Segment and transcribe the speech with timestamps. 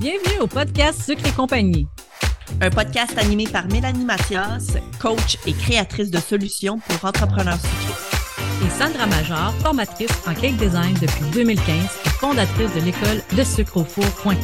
[0.00, 1.86] Bienvenue au podcast Sucre et compagnie.
[2.60, 8.66] Un podcast animé par Mélanie Mathias, coach et créatrice de solutions pour entrepreneurs sucrés.
[8.66, 11.66] Et Sandra Major, formatrice en cake design depuis 2015
[12.04, 14.34] et fondatrice de l'école de sucreaufour.com.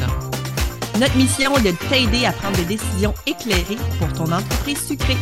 [0.99, 5.17] Notre mission est de t'aider à prendre des décisions éclairées pour ton entreprise sucrée.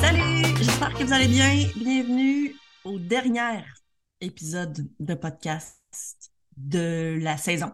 [0.00, 1.68] Salut, j'espère que vous allez bien.
[1.76, 3.62] Bienvenue au dernier
[4.20, 6.31] épisode de podcast
[6.68, 7.72] de la saison.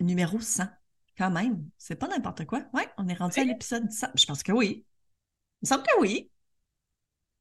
[0.00, 0.64] Numéro 100.
[1.16, 2.62] Quand même, c'est pas n'importe quoi.
[2.74, 4.08] Ouais, on est rendu à l'épisode 100.
[4.14, 4.84] Je pense que oui.
[5.62, 6.30] Il me semble que oui.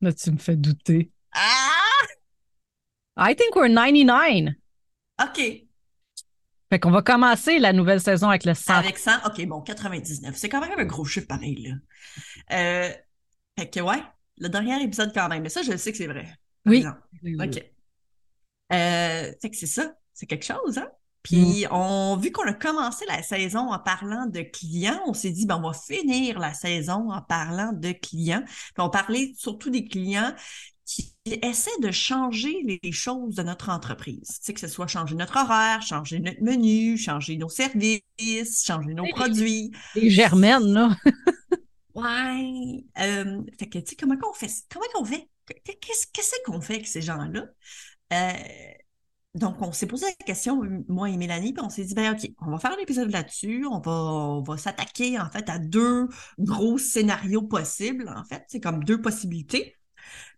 [0.02, 1.12] Là, tu me fais douter.
[1.34, 1.72] Ah!
[3.18, 4.54] I think we're 99.
[5.22, 5.66] OK.
[6.70, 8.74] Fait qu'on va commencer la nouvelle saison avec le 100.
[8.74, 10.36] Avec 100, OK, bon, 99.
[10.36, 11.76] C'est quand même un gros chiffre pareil, là.
[12.58, 12.94] Euh,
[13.58, 14.02] fait que, ouais,
[14.38, 15.44] le dernier épisode quand même.
[15.44, 16.34] Mais ça, je sais que c'est vrai.
[16.66, 16.86] Oui.
[17.40, 17.64] OK.
[18.74, 19.94] Euh, fait que c'est ça.
[20.16, 20.90] C'est quelque chose, hein?
[21.22, 25.48] Puis, on, vu qu'on a commencé la saison en parlant de clients, on s'est dit,
[25.48, 28.44] ben, on va finir la saison en parlant de clients.
[28.46, 30.36] Puis, on parlait surtout des clients
[30.86, 34.28] qui essaient de changer les choses de notre entreprise.
[34.28, 38.94] Tu sais, que ce soit changer notre horaire, changer notre menu, changer nos services, changer
[38.94, 39.72] nos produits.
[39.96, 40.96] Les germaines, là.
[41.96, 42.86] ouais.
[43.00, 44.52] Euh, fait que, tu sais, comment qu'on fait?
[44.72, 45.28] Comment qu'on fait?
[45.64, 47.46] Qu'est-ce qu'on fait avec ces gens-là?
[48.14, 48.34] Euh,
[49.36, 52.32] donc, on s'est posé la question, moi et Mélanie, puis on s'est dit, ben OK,
[52.40, 56.08] on va faire un épisode là-dessus, on va, s'attaquer en fait à deux
[56.40, 59.76] gros scénarios possibles, en fait, c'est comme deux possibilités,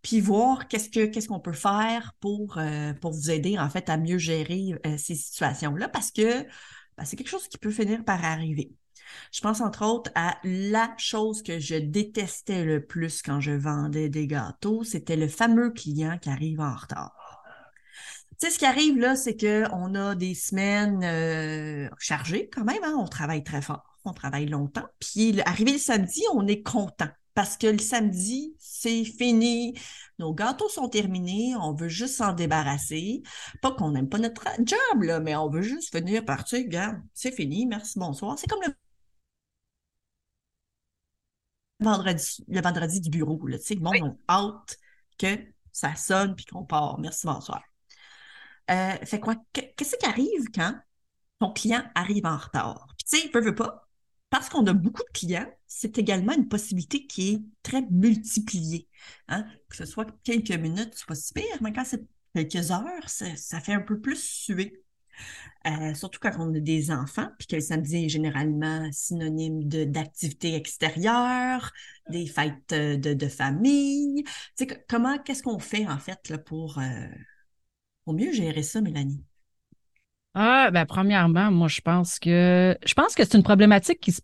[0.01, 3.87] puis voir qu'est-ce que qu'est-ce qu'on peut faire pour, euh, pour vous aider en fait
[3.89, 6.43] à mieux gérer euh, ces situations-là, parce que
[6.97, 8.73] ben, c'est quelque chose qui peut finir par arriver.
[9.31, 14.09] Je pense entre autres à la chose que je détestais le plus quand je vendais
[14.09, 17.26] des gâteaux, c'était le fameux client qui arrive en retard.
[18.39, 22.83] Tu sais, ce qui arrive là, c'est qu'on a des semaines euh, chargées quand même,
[22.83, 22.95] hein?
[22.99, 24.85] on travaille très fort, on travaille longtemps.
[24.99, 29.73] Puis arrivé le samedi, on est content parce que le samedi, c'est fini.
[30.19, 33.23] Nos gâteaux sont terminés, on veut juste s'en débarrasser.
[33.61, 36.59] Pas qu'on n'aime pas notre job, là, mais on veut juste venir partir.
[36.59, 38.37] Regarde, c'est fini, merci, bonsoir.
[38.39, 38.73] C'est comme le
[41.79, 43.39] vendredi, le vendredi du bureau.
[43.47, 44.17] Là, tu sais, le monde
[45.17, 45.27] que
[45.71, 46.99] ça sonne puis qu'on part.
[46.99, 47.66] Merci, bonsoir.
[48.69, 49.35] Euh, fait quoi?
[49.53, 50.75] Qu'est-ce qui arrive quand
[51.39, 52.95] ton client arrive en retard?
[53.09, 53.87] Tu sais, pas.
[54.29, 58.89] Parce qu'on a beaucoup de clients, c'est également une possibilité qui est très multipliée.
[59.29, 59.45] Hein?
[59.69, 62.03] Que ce soit quelques minutes, c'est pas si pire, mais quand c'est
[62.35, 64.83] quelques heures, ça, fait un peu plus suer.
[65.65, 70.53] Euh, surtout quand on a des enfants, puis que le samedi est généralement synonyme d'activités
[70.55, 71.71] extérieures,
[72.09, 74.23] des fêtes euh, de, de famille.
[74.57, 76.79] Tu sais, comment, qu'est-ce qu'on fait en fait là, pour,
[78.07, 79.21] pour mieux gérer ça, Mélanie?
[80.33, 84.21] Ah, ben, premièrement, moi, je pense que je pense que c'est une problématique qui se,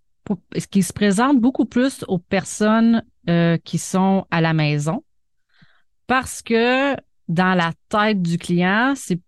[0.71, 5.03] qui se présente beaucoup plus aux personnes euh, qui sont à la maison
[6.07, 6.95] parce que
[7.27, 9.19] dans la tête du client, c'est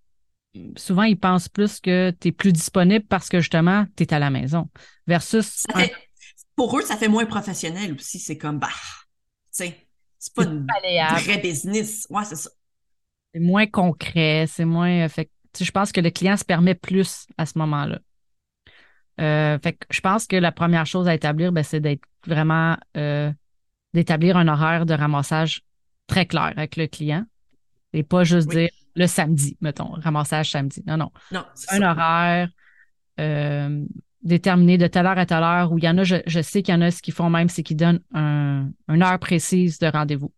[0.77, 4.19] souvent il pense plus que tu es plus disponible parce que justement, tu es à
[4.19, 4.69] la maison.
[5.05, 5.65] Versus.
[6.55, 8.19] pour eux, ça fait moins professionnel aussi.
[8.19, 12.07] C'est comme bah, tu sais, c'est pas une vraie business.
[12.09, 12.51] Ouais, c'est ça.
[13.35, 15.03] C'est moins concret, c'est moins.
[15.03, 15.29] Euh, fait,
[15.59, 17.99] je pense que le client se permet plus à ce moment-là.
[19.19, 23.29] Euh, fait je pense que la première chose à établir, ben, c'est d'être vraiment euh,
[23.93, 25.63] d'établir un horaire de ramassage
[26.07, 27.25] très clair avec le client.
[27.91, 30.81] Et pas juste dire le samedi, mettons, ramassage samedi.
[30.87, 31.11] Non, non.
[31.33, 32.47] non un horaire
[34.23, 36.73] déterminé de telle heure à telle heure où il y en a, je, sais qu'il
[36.73, 39.87] y en a ce qu'ils font même, c'est qu'ils donnent un, une heure précise de
[39.87, 40.31] rendez-vous.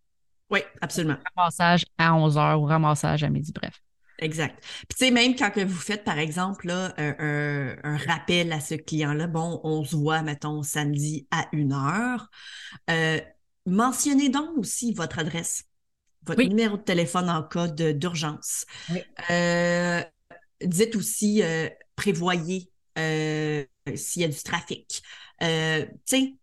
[0.50, 1.18] Oui, absolument.
[1.35, 3.81] Ramassage à 11 heures ou ramassage à midi, bref.
[4.19, 4.58] Exact.
[4.88, 8.74] Puis tu sais, même quand que vous faites, par exemple, là, un, rappel à ce
[8.75, 12.30] client-là, bon, on se voit, mettons, samedi à une heure,
[12.90, 13.19] euh,
[13.66, 15.66] mentionnez donc aussi votre adresse,
[16.25, 18.66] votre numéro de téléphone en cas d'urgence.
[19.29, 20.02] Euh,
[20.64, 25.03] dites aussi, euh, prévoyez s'il y a du trafic.
[25.40, 25.47] tu
[26.05, 26.34] sais,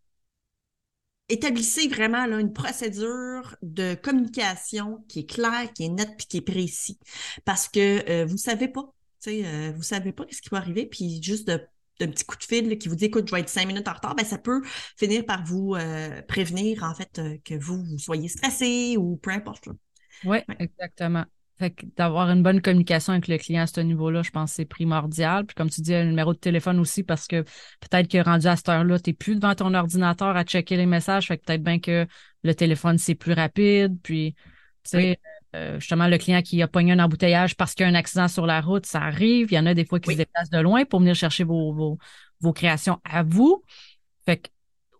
[1.28, 6.36] établissez vraiment là, une procédure de communication qui est claire, qui est nette, puis qui
[6.38, 6.98] est précis.
[7.44, 8.92] Parce que euh, vous savez pas,
[9.28, 11.60] euh, vous savez pas ce qui va arriver, puis juste de
[12.00, 13.92] d'un petit coup de fil qui vous dit écoute, je vais être cinq minutes en
[13.92, 14.62] retard, ben ça peut
[14.96, 19.30] finir par vous euh, prévenir en fait euh, que vous, vous, soyez stressé ou peu
[19.30, 19.68] importe.
[20.24, 20.56] Oui, ouais.
[20.58, 21.24] exactement.
[21.58, 24.64] Fait d'avoir une bonne communication avec le client à ce niveau-là, je pense que c'est
[24.64, 25.46] primordial.
[25.46, 27.42] Puis comme tu dis, un numéro de téléphone aussi, parce que
[27.80, 30.86] peut-être que rendu à cette heure-là, tu n'es plus devant ton ordinateur à checker les
[30.86, 31.28] messages.
[31.28, 32.06] Fait que peut-être bien que
[32.42, 33.96] le téléphone, c'est plus rapide.
[34.02, 34.34] Puis,
[34.82, 35.20] tu sais,
[35.54, 38.26] euh, justement le client qui a pogné un embouteillage parce qu'il y a un accident
[38.26, 39.52] sur la route, ça arrive.
[39.52, 41.98] Il y en a des fois qui se déplacent de loin pour venir chercher vos,
[42.40, 43.62] vos, créations à vous.
[44.26, 44.48] Fait que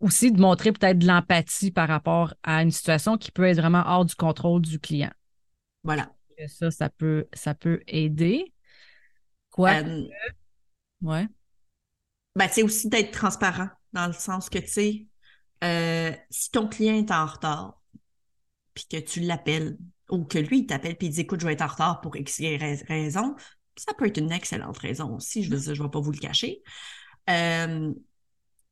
[0.01, 3.83] aussi de montrer peut-être de l'empathie par rapport à une situation qui peut être vraiment
[3.87, 5.11] hors du contrôle du client.
[5.83, 6.11] Voilà.
[6.49, 8.53] Ça, ça peut, ça peut aider.
[9.51, 9.83] Quoi?
[9.83, 10.09] Euh,
[11.03, 11.27] ouais.
[12.37, 15.07] Ben, c'est aussi d'être transparent dans le sens que, tu sais,
[15.63, 17.81] euh, si ton client est en retard,
[18.75, 19.77] puis que tu l'appelles,
[20.11, 22.17] ou que lui, il t'appelle, puis il dit, écoute, je vais être en retard pour
[22.17, 22.41] X
[22.89, 23.37] raison,
[23.77, 26.13] ça peut être une excellente raison aussi, je veux dire, je ne vais pas vous
[26.13, 26.63] le cacher.
[27.31, 27.93] Euh,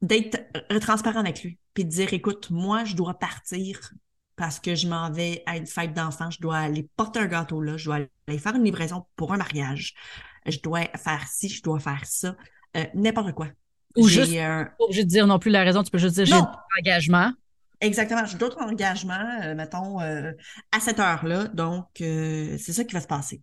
[0.03, 0.39] d'être
[0.81, 3.93] transparent avec lui, puis de dire, écoute, moi, je dois partir
[4.37, 7.61] parce que je m'en vais à une fête d'enfants, je dois aller porter un gâteau
[7.61, 9.95] là, je dois aller faire une livraison pour un mariage,
[10.47, 12.37] je dois faire ci, je dois faire ça,
[12.77, 13.49] euh, n'importe quoi.
[13.97, 14.65] Ou juste, euh,
[15.05, 17.33] dire non plus la raison, tu peux juste dire j'ai d'autres engagement.
[17.81, 23.07] Exactement, j'ai d'autres engagements, euh, mettons, à cette heure-là, donc c'est ça qui va se
[23.07, 23.43] passer.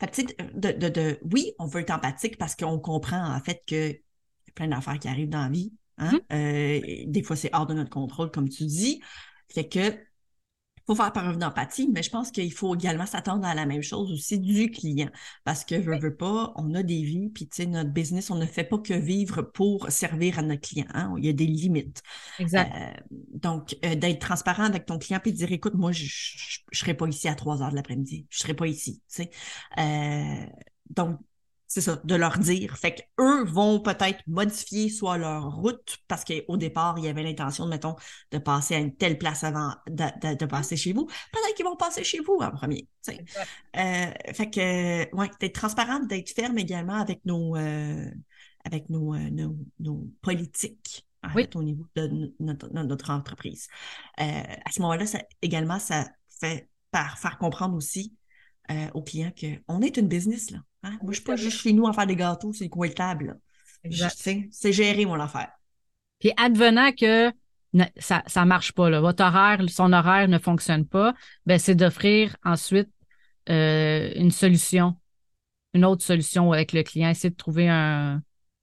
[0.00, 3.62] Fait que, de, de, de, oui, on veut être empathique parce qu'on comprend en fait
[3.66, 5.72] qu'il y a plein d'affaires qui arrivent dans la vie.
[5.98, 6.12] Hein?
[6.30, 7.10] Mm-hmm.
[7.10, 9.02] des fois, c'est hors de notre contrôle, comme tu dis.
[9.48, 9.98] Fait que
[10.88, 14.10] faut faire preuve d'empathie, mais je pense qu'il faut également s'attendre à la même chose
[14.10, 15.10] aussi du client.
[15.44, 18.36] Parce que, je veux pas, on a des vies, puis tu sais, notre business, on
[18.36, 20.86] ne fait pas que vivre pour servir à notre client.
[20.94, 21.14] Hein.
[21.18, 22.02] Il y a des limites.
[22.38, 22.72] Exact.
[22.74, 26.76] Euh, donc, euh, d'être transparent avec ton client, puis de dire, écoute, moi, je ne
[26.76, 28.26] serai pas ici à 3 heures de l'après-midi.
[28.30, 29.02] Je ne serai pas ici.
[29.10, 29.30] Tu sais.
[29.78, 30.46] Euh,
[30.88, 31.18] donc,
[31.68, 32.78] c'est ça, de leur dire.
[32.78, 37.66] Fait qu'eux vont peut-être modifier soit leur route, parce qu'au départ, il y avait l'intention,
[37.66, 37.94] mettons,
[38.32, 41.04] de passer à une telle place avant de, passer chez vous.
[41.04, 42.88] Peut-être qu'ils vont passer chez vous en premier.
[43.08, 48.10] Euh, fait que, ouais, d'être transparente, d'être ferme également avec nos, euh,
[48.64, 51.06] avec nos, euh, nos, politiques.
[51.54, 53.68] au niveau de notre, entreprise.
[54.16, 56.08] à ce moment-là, ça, également, ça
[56.40, 58.14] fait par faire comprendre aussi
[58.94, 60.60] aux clients qu'on est une business, là.
[60.82, 60.98] Hein?
[61.02, 63.38] Moi, je suis pas juste chez nous à faire des gâteaux, c'est quoi table.
[63.90, 65.50] C'est géré mon affaire.
[66.18, 67.32] Puis advenant que
[67.98, 71.14] ça ne marche pas, là, votre horaire, son horaire ne fonctionne pas,
[71.46, 72.90] ben, c'est d'offrir ensuite
[73.50, 74.96] euh, une solution,
[75.74, 78.22] une autre solution avec le client, essayer de trouver un,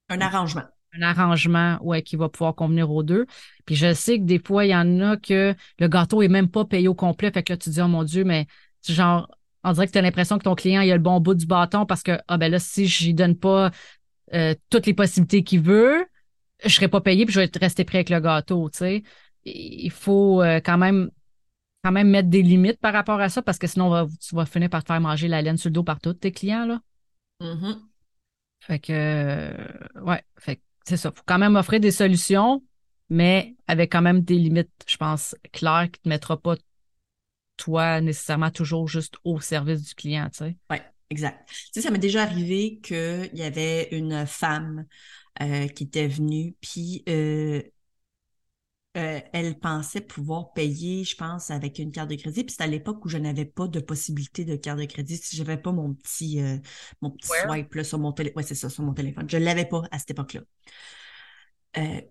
[0.09, 0.63] un arrangement.
[0.94, 3.25] Un arrangement ouais, qui va pouvoir convenir aux deux.
[3.65, 6.50] Puis je sais que des fois, il y en a que le gâteau est même
[6.50, 7.31] pas payé au complet.
[7.31, 8.47] Fait que là, tu dis, oh mon Dieu, mais
[8.88, 9.29] genre,
[9.65, 11.47] on dirait que tu as l'impression que ton client il a le bon bout du
[11.47, 13.71] bâton parce que ah ben là si je lui donne pas
[14.33, 16.06] euh, toutes les possibilités qu'il veut,
[16.63, 19.03] je serai pas payé puis je vais rester prêt avec le gâteau, tu sais.
[19.44, 21.09] Il faut euh, quand même
[21.83, 24.69] quand même mettre des limites par rapport à ça parce que sinon tu vas finir
[24.69, 26.79] par te faire manger la laine sur le dos par tous tes clients là.
[27.41, 27.79] Mm-hmm.
[28.62, 32.62] Fait que euh, ouais, fait c'est ça, faut quand même offrir des solutions
[33.09, 36.56] mais avec quand même des limites, je pense, claires qui te mettra pas
[37.57, 40.57] toi nécessairement toujours juste au service du client, tu sais?
[40.69, 40.77] Oui,
[41.09, 41.47] exact.
[41.47, 44.85] Tu sais, ça m'est déjà arrivé qu'il y avait une femme
[45.41, 47.61] euh, qui était venue, puis euh,
[48.97, 52.43] euh, elle pensait pouvoir payer, je pense, avec une carte de crédit.
[52.43, 55.17] Puis c'était à l'époque où je n'avais pas de possibilité de carte de crédit.
[55.17, 56.41] Si j'avais pas mon petit,
[57.01, 58.37] mon petit swipe sur mon téléphone.
[58.37, 59.29] Ouais, c'est ça, sur mon téléphone.
[59.29, 60.41] Je l'avais pas à cette époque-là.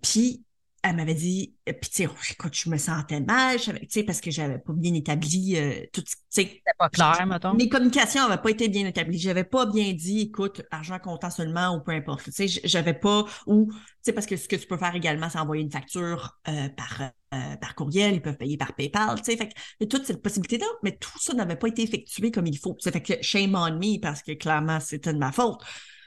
[0.03, 0.43] puis
[0.87, 4.03] elle m'avait dit, euh, puis tu sais, oh, écoute, je me sentais mal, tu sais,
[4.03, 6.43] parce que j'avais pas bien établi euh, tout, tu sais.
[6.43, 7.55] C'était pas clair, mettons.
[7.55, 9.17] Mes communications n'avaient pas été bien établies.
[9.17, 12.25] J'avais pas bien dit, écoute, argent comptant seulement ou peu importe.
[12.25, 15.27] Tu sais, j'avais pas, ou, tu sais, parce que ce que tu peux faire également,
[15.27, 17.11] c'est envoyer une facture euh, par,
[17.59, 20.95] par courriel, ils peuvent payer par PayPal, tu sais, fait que toute cette possibilité-là, mais
[20.95, 22.77] tout ça n'avait pas été effectué comme il faut.
[22.79, 25.59] Ça fait que shame on me, parce que clairement, c'était de ma faute.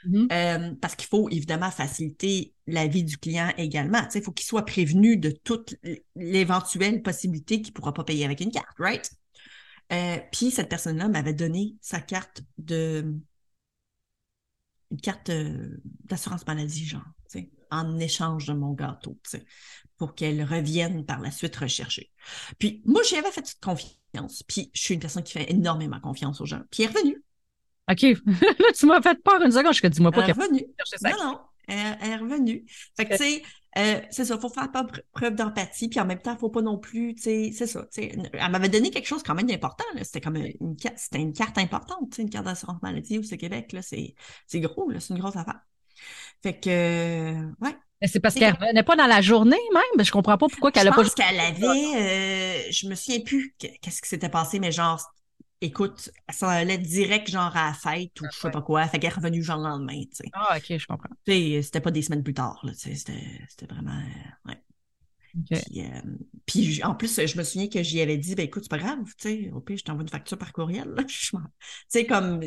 [0.07, 0.27] Mm-hmm.
[0.31, 4.07] Euh, parce qu'il faut évidemment faciliter la vie du client également.
[4.13, 5.75] il faut qu'il soit prévenu de toute
[6.15, 9.11] l'éventuelle possibilité qu'il ne pourra pas payer avec une carte, right?
[9.91, 13.15] Euh, puis cette personne-là m'avait donné sa carte de
[14.91, 17.03] une carte euh, d'assurance maladie, genre,
[17.71, 19.19] en échange de mon gâteau,
[19.97, 22.11] pour qu'elle revienne par la suite rechercher.
[22.57, 24.43] Puis moi, j'y avais fait confiance.
[24.47, 26.61] Puis je suis une personne qui fait énormément confiance aux gens.
[26.71, 27.23] Puis elle est revenue.
[27.89, 28.01] OK.
[28.41, 29.73] là, tu m'as fait peur une seconde.
[29.73, 30.65] Je te dis-moi pas qu'elle est revenue.
[31.03, 31.39] Non, non.
[31.67, 32.65] Elle, est revenue.
[32.97, 33.43] Fait que, tu sais,
[33.77, 34.69] euh, c'est ça, il faut faire
[35.13, 37.67] preuve d'empathie, puis en même temps, il ne faut pas non plus, tu sais, c'est
[37.67, 37.85] ça.
[37.95, 39.83] Elle m'avait donné quelque chose quand même d'important.
[40.01, 44.15] C'était comme une, c'était une carte importante, une carte d'assurance maladie au Québec, là, c'est,
[44.47, 45.59] c'est gros, là, c'est une grosse affaire.
[46.41, 47.75] Fait que, euh, ouais.
[48.07, 50.05] C'est parce qu'elle revenait pas dans la journée même.
[50.05, 51.03] Je comprends pas pourquoi qu'elle a pas.
[51.03, 55.01] Je pense qu'elle avait, euh, je me souviens plus qu'est-ce qui s'était passé, mais genre
[55.61, 58.87] écoute, elle s'en allait direct genre à la fête ou je sais pas quoi.
[58.87, 60.29] Fait qu'elle est revenue genre le lendemain, tu sais.
[60.33, 61.09] Ah, ok, je comprends.
[61.25, 64.63] Tu sais, c'était pas des semaines plus tard, là, tu sais, c'était vraiment, euh, ouais.
[66.45, 69.03] Puis, en plus, je me souviens que j'y avais dit, ben écoute, c'est pas grave,
[69.17, 70.95] tu sais, au pire, je t'envoie une facture par courriel.
[71.07, 71.37] Tu
[71.87, 72.41] sais, comme,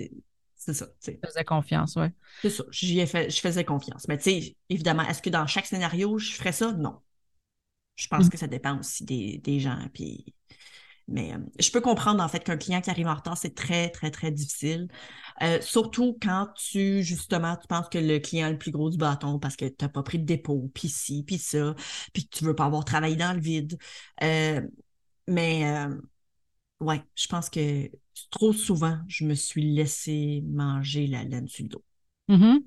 [0.57, 0.87] c'est ça.
[1.03, 2.07] Tu faisais confiance, oui.
[2.41, 4.07] C'est ça, j'y fait, je faisais confiance.
[4.09, 6.73] Mais tu sais, évidemment, est-ce que dans chaque scénario, je ferais ça?
[6.73, 7.01] Non.
[7.97, 8.29] Je pense mm.
[8.29, 9.79] que ça dépend aussi des, des gens.
[9.93, 10.35] Puis
[11.09, 13.91] mais euh, je peux comprendre en fait qu'un client qui arrive en retard, c'est très,
[13.91, 14.89] très, très difficile.
[15.43, 18.99] Euh, surtout quand tu, justement, tu penses que le client est le plus gros du
[18.99, 21.75] bâton parce que tu n'as pas pris de dépôt, puis ci, puis ça,
[22.13, 23.79] puis que tu veux pas avoir travaillé dans le vide.
[24.23, 24.61] Euh,
[25.27, 25.65] mais
[26.81, 27.91] ouais, je pense que
[28.31, 31.85] trop souvent, je me suis laissé manger la laine sur le dos.
[32.29, 32.59] Mm-hmm.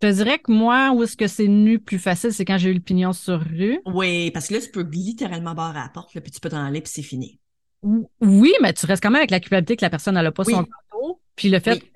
[0.00, 2.70] Je te dirais que moi, où est-ce que c'est nu plus facile, c'est quand j'ai
[2.70, 3.80] eu le pignon sur rue.
[3.84, 6.64] Oui, parce que là, tu peux littéralement barrer à la porte, puis tu peux t'en
[6.64, 7.40] aller, puis c'est fini.
[7.82, 10.62] Oui, mais tu restes quand même avec la culpabilité que la personne n'a pas son
[10.62, 11.20] gâteau.
[11.34, 11.86] Puis le fait que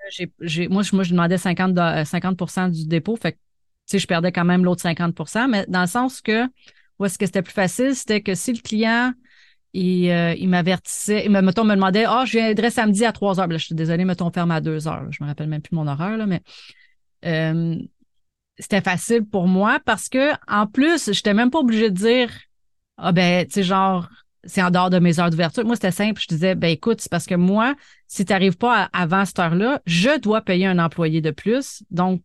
[0.40, 3.98] j'ai, moi, je, moi, je demandais 50, 50 euh, du dépôt, fait que, tu sais,
[3.98, 6.46] je perdais quand même l'autre 50% mais dans le sens que,
[6.98, 9.12] où est-ce que c'était plus facile, c'était que si le client,
[9.72, 13.12] il, euh, il m'avertissait, il me, mettons, me demandait, ah, oh, je viendrai samedi à
[13.12, 13.48] 3 heures.
[13.48, 15.06] Là, je suis désolée, mettons, ferme à 2 heures.
[15.10, 16.42] Je me rappelle même plus mon horaire, là, mais
[17.24, 17.76] euh,
[18.62, 22.30] c'était facile pour moi parce que en plus, je n'étais même pas obligée de dire
[22.96, 24.08] Ah ben, tu sais, genre,
[24.44, 25.64] c'est en dehors de mes heures d'ouverture.
[25.64, 26.20] Moi, c'était simple.
[26.20, 27.74] Je disais, ben écoute, c'est parce que moi,
[28.08, 31.82] si tu n'arrives pas avant cette heure-là, je dois payer un employé de plus.
[31.90, 32.22] Donc,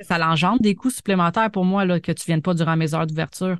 [0.00, 2.94] ça l'engendre des coûts supplémentaires pour moi là, que tu ne viennes pas durant mes
[2.94, 3.56] heures d'ouverture.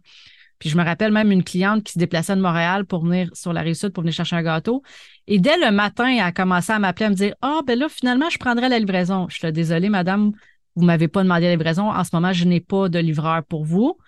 [0.59, 3.53] Puis je me rappelle même une cliente qui se déplaçait de Montréal pour venir sur
[3.53, 4.83] la rive sud pour venir chercher un gâteau.
[5.27, 7.89] Et dès le matin, elle a commencé à m'appeler, à me dire Ah, ben là,
[7.89, 9.27] finalement, je prendrai la livraison.
[9.29, 10.33] Je suis désolée, madame,
[10.77, 11.91] vous m'avez pas demandé la livraison.
[11.91, 13.99] En ce moment, je n'ai pas de livreur pour vous.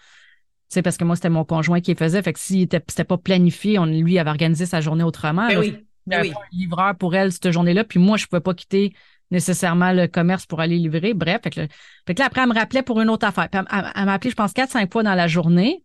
[0.69, 2.23] C'est parce que moi, c'était mon conjoint qui faisait.
[2.23, 5.49] Fait que s'il était, c'était pas planifié, on, lui avait organisé sa journée autrement.
[5.49, 5.79] Ben oui.
[6.07, 6.33] Ben oui.
[6.33, 7.85] un livreur pour elle cette journée-là.
[7.85, 8.93] Puis moi, je pouvais pas quitter
[9.31, 11.15] nécessairement le commerce pour aller livrer.
[11.15, 13.49] Bref, fait que, là, après, elle me rappelait pour une autre affaire.
[13.49, 15.85] Puis elle, m'a appelé, je pense, quatre, cinq fois dans la journée.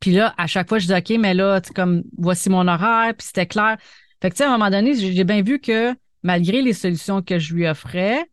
[0.00, 3.26] Puis là, à chaque fois, je dis OK, mais là, comme voici mon horaire, puis
[3.26, 3.76] c'était clair.
[4.20, 7.22] Fait que tu sais, à un moment donné, j'ai bien vu que malgré les solutions
[7.22, 8.28] que je lui offrais,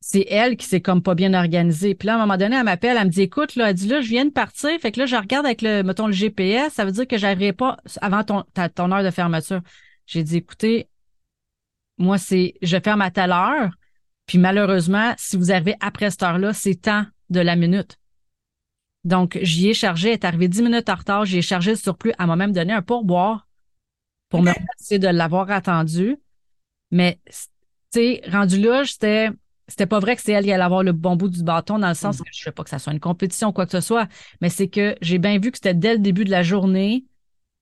[0.00, 1.94] c'est elle qui s'est comme pas bien organisée.
[1.94, 3.88] Puis là, à un moment donné, elle m'appelle, elle me dit Écoute, là, elle dit
[3.88, 4.70] là, je viens de partir.
[4.80, 7.52] Fait que là, je regarde avec le, mettons, le GPS, ça veut dire que j'arriverai
[7.52, 9.60] pas avant ton, ton heure de fermeture.
[10.06, 10.88] J'ai dit Écoutez,
[11.98, 13.70] moi, c'est je ferme à telle heure.
[14.26, 17.96] Puis malheureusement, si vous arrivez après cette heure-là, c'est temps de la minute.
[19.04, 21.76] Donc, j'y ai chargé, elle est arrivée dix minutes en retard, j'y ai chargé le
[21.76, 22.12] surplus.
[22.18, 23.48] Elle m'a même donné un pourboire
[24.28, 26.16] pour me remercier de l'avoir attendu.
[26.90, 27.38] Mais, tu
[27.92, 29.30] sais, rendu là, j'étais
[29.70, 31.88] c'était pas vrai que c'est elle qui allait avoir le bon bout du bâton dans
[31.88, 32.22] le sens mm.
[32.24, 34.08] que je ne sais pas que ça soit une compétition ou quoi que ce soit,
[34.40, 37.04] mais c'est que j'ai bien vu que c'était dès le début de la journée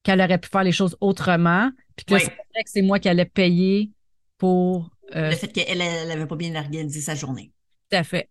[0.03, 3.09] qu'elle aurait pu faire les choses autrement, puis que c'est vrai que c'est moi qui
[3.09, 3.91] allais payer
[4.39, 7.53] pour euh, le fait qu'elle n'avait pas bien organisé sa journée.
[7.91, 8.29] Tout à fait.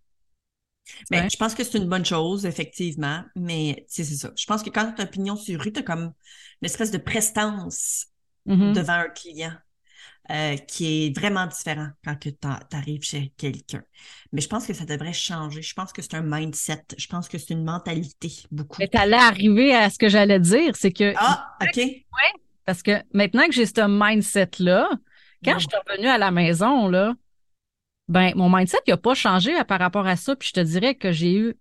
[1.11, 4.31] Mais je pense que c'est une bonne chose, effectivement, mais c'est ça.
[4.37, 6.13] Je pense que quand tu as un pignon sur rue, tu as comme
[6.61, 8.07] une espèce de prestance
[8.47, 8.73] mm-hmm.
[8.73, 9.53] devant un client.
[10.29, 12.35] Euh, qui est vraiment différent quand tu
[12.73, 13.81] arrives chez quelqu'un.
[14.33, 15.61] Mais je pense que ça devrait changer.
[15.61, 16.83] Je pense que c'est un mindset.
[16.97, 18.75] Je pense que c'est une mentalité beaucoup.
[18.77, 21.13] Mais tu allais arriver à ce que j'allais dire, c'est que.
[21.15, 21.77] Ah, OK.
[21.77, 24.89] Oui, parce que maintenant que j'ai ce mindset-là,
[25.45, 27.13] quand je suis revenue à la maison, là,
[28.09, 30.35] ben, mon mindset n'a pas changé par rapport à ça.
[30.35, 31.55] Puis je te dirais que j'ai eu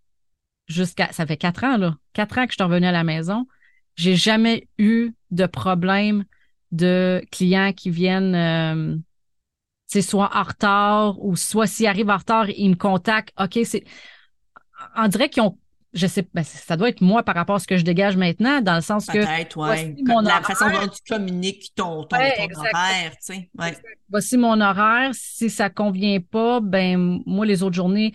[0.66, 1.12] jusqu'à.
[1.12, 1.94] Ça fait quatre ans, là.
[2.14, 3.46] Quatre ans que je suis revenue à la maison.
[3.94, 6.24] J'ai jamais eu de problème
[6.72, 8.96] de clients qui viennent euh,
[9.86, 13.32] c'est soit en retard ou soit s'ils arrivent en retard, ils me contactent.
[13.40, 13.84] OK, c'est.
[14.96, 15.58] On dirait qu'ils ont.
[15.92, 18.60] Je sais, ben, ça doit être moi par rapport à ce que je dégage maintenant,
[18.60, 19.12] dans le sens que.
[19.12, 20.04] Peut-être, oui.
[20.24, 23.50] La façon dont tu communiques ton, ton, horaire, tu sais.
[23.58, 23.74] Ouais.
[24.10, 25.12] Voici mon horaire.
[25.14, 28.10] Si ça convient pas, ben, moi, les autres journées,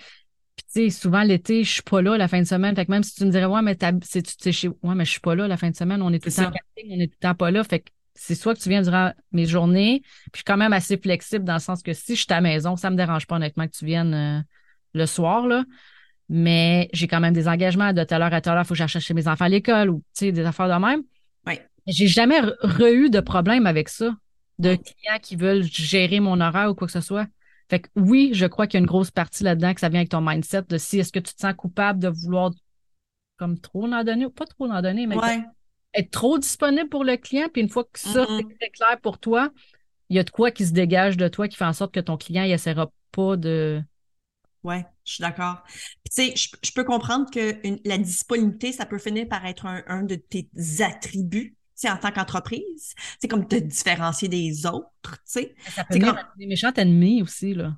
[0.55, 2.75] puis tu sais, souvent l'été, je suis pas là la fin de semaine.
[2.75, 5.11] Fait que même si tu me dirais, ouais, mais c'est, tu sais, ouais, mais je
[5.11, 7.07] suis pas là la fin de semaine, on est tout le temps en on est
[7.07, 7.63] tout le temps pas là.
[7.63, 10.73] Fait que c'est soit que tu viens durant mes journées, puis je suis quand même
[10.73, 13.27] assez flexible dans le sens que si je suis à la maison, ça me dérange
[13.27, 14.39] pas honnêtement que tu viennes euh,
[14.93, 15.63] le soir, là.
[16.29, 18.77] Mais j'ai quand même des engagements de telle heure à telle heure, il faut que
[18.77, 21.03] j'aille chercher mes enfants à l'école ou des affaires de même.
[21.45, 21.59] Oui.
[21.87, 24.15] J'ai jamais re-eu de problème avec ça,
[24.59, 27.27] de clients qui veulent gérer mon horaire ou quoi que ce soit.
[27.69, 30.01] Fait que oui, je crois qu'il y a une grosse partie là-dedans que ça vient
[30.01, 32.51] avec ton mindset de si est-ce que tu te sens coupable de vouloir
[33.37, 35.15] comme trop en donner ou pas trop en donner, mais
[35.93, 38.55] être trop disponible pour le client, puis une fois que ça, mm-hmm.
[38.61, 39.51] c'est clair pour toi,
[40.09, 41.99] il y a de quoi qui se dégage de toi qui fait en sorte que
[41.99, 43.81] ton client, il essaiera pas de.
[44.63, 45.63] Oui, je suis d'accord.
[45.65, 47.57] Tu sais, je, peux comprendre que
[47.87, 50.49] la disponibilité, ça peut finir par être un, de tes
[50.81, 51.55] attributs
[51.85, 52.93] en tant qu'entreprise.
[53.19, 55.55] C'est comme te différencier des autres, tu sais.
[55.69, 57.75] Ça peut être des méchants ennemis aussi, là.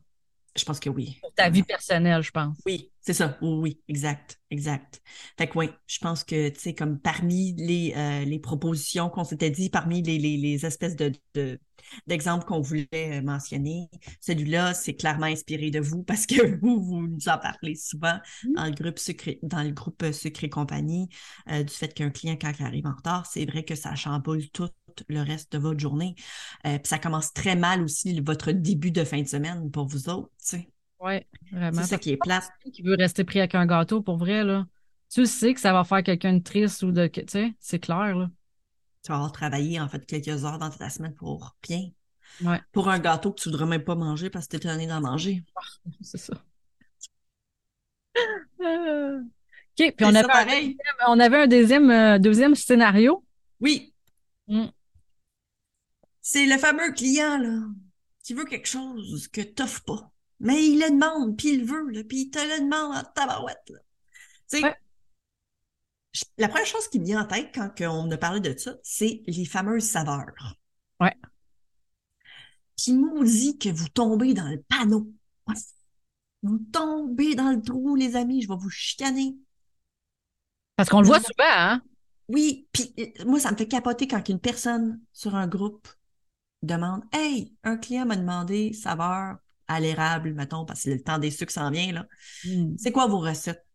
[0.56, 1.18] Je pense que oui.
[1.22, 2.58] Pour ta vie personnelle, je pense.
[2.66, 3.38] Oui, c'est ça.
[3.42, 5.02] Oui, oui, exact, exact.
[5.38, 9.24] Fait que oui, je pense que, tu sais, comme parmi les, euh, les propositions qu'on
[9.24, 11.60] s'était dit, parmi les, les, les espèces de, de,
[12.08, 13.90] d'exemples qu'on voulait euh, mentionner,
[14.22, 18.54] celui-là, c'est clairement inspiré de vous parce que vous, vous nous en parlez souvent Mm.
[18.56, 21.10] dans le groupe secret, dans le groupe euh, Secret Compagnie,
[21.50, 24.50] euh, du fait qu'un client, quand il arrive en retard, c'est vrai que ça chamboule
[24.50, 24.70] tout
[25.08, 26.16] le reste de votre journée.
[26.66, 30.10] Euh, puis ça commence très mal aussi votre début de fin de semaine pour vous
[30.10, 30.70] autres, tu sais.
[31.00, 31.20] Oui,
[31.52, 31.82] vraiment.
[31.82, 32.50] C'est ça qui est plate.
[32.74, 34.66] Qui veut rester pris avec un gâteau, pour vrai, là.
[35.10, 37.08] Tu sais que ça va faire quelqu'un de triste ou de.
[37.08, 38.30] Tu sais, c'est clair, là.
[39.04, 41.90] Tu vas avoir travaillé, en fait, quelques heures dans ta semaine pour rien.
[42.42, 42.62] Ouais.
[42.72, 45.02] Pour un gâteau que tu voudrais même pas manger parce que tu es étonné d'en
[45.02, 45.44] manger.
[46.02, 46.34] C'est ça.
[48.62, 53.26] Euh, OK, puis on ça, avait, un deuxième, on avait un deuxième, euh, deuxième scénario.
[53.60, 53.94] Oui,
[54.48, 54.68] Mm.
[56.24, 57.60] C'est le fameux client, là,
[58.24, 60.12] qui veut quelque chose que t'offres pas.
[60.40, 63.04] Mais il le demande, puis il le veut, là, puis il te le demande en
[63.04, 63.80] tabarouette, là.
[64.50, 64.76] Tu sais, Ouais.
[66.38, 69.22] la première chose qui me vient en tête quand on a parlé de ça, c'est
[69.28, 70.58] les fameuses saveurs.
[71.00, 71.16] Ouais.
[72.76, 75.12] Qui maudit que vous tombez dans le panneau.
[76.42, 79.38] Vous tombez dans le trou, les amis, je vais vous chicaner.
[80.76, 81.82] Parce qu'on le voit souvent, hein?
[82.28, 85.88] Oui, puis euh, moi, ça me fait capoter quand une personne sur un groupe
[86.64, 91.32] demande Hey, un client m'a demandé saveur à l'érable, mettons, parce que le temps des
[91.32, 92.06] sucres s'en vient, là.
[92.46, 92.76] Mm.
[92.78, 93.66] C'est quoi vos recettes?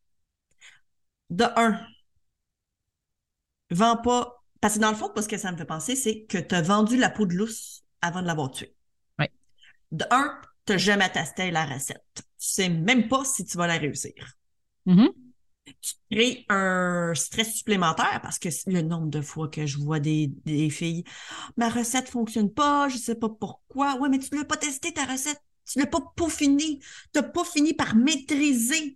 [1.30, 1.78] De un,
[3.70, 4.34] vends pas.
[4.60, 6.62] Parce que dans le fond, ce que ça me fait penser, c'est que tu as
[6.62, 8.74] vendu la peau de lousse avant de l'avoir tué.
[9.18, 9.30] Ouais.
[9.92, 12.04] De un, tu n'as jamais testé la recette.
[12.14, 14.14] Tu sais même pas si tu vas la réussir.
[14.86, 15.10] Mhm.
[15.80, 20.28] Tu crées un stress supplémentaire parce que le nombre de fois que je vois des,
[20.44, 21.04] des filles,
[21.56, 23.96] ma recette fonctionne pas, je sais pas pourquoi.
[23.96, 25.40] Ouais, mais tu l'as pas testé ta recette.
[25.66, 26.78] Tu l'as pas peaufiné.
[27.12, 28.94] Tu n'as pas fini par maîtriser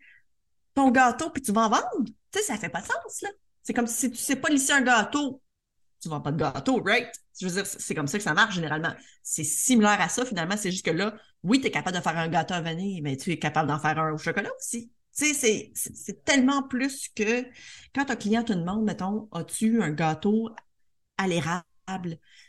[0.75, 2.05] ton gâteau puis tu vas en vendre.
[2.05, 3.25] Tu sais, ça fait pas de sens.
[3.63, 5.43] C'est comme si tu sais pas lisser un gâteau,
[6.01, 7.09] tu vends pas de gâteau, right?
[7.41, 8.93] Je veux dire, c'est c'est comme ça que ça marche généralement.
[9.23, 10.57] C'est similaire à ça, finalement.
[10.57, 11.15] C'est juste que là,
[11.45, 13.79] oui, tu es capable de faire un gâteau à vanille, mais tu es capable d'en
[13.79, 14.91] faire un au chocolat aussi.
[15.17, 17.45] Tu sais, c'est- tellement plus que
[17.95, 20.49] quand un client te demande, mettons, as-tu un gâteau
[21.19, 21.65] à l'érable?